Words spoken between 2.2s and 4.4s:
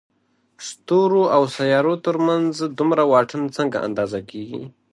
منځ دومره واټن څنګه اندازه